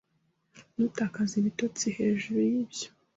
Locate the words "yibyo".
2.49-2.87